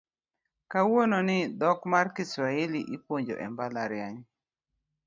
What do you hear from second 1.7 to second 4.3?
mar Kiswahili ipuonjo e mbalariany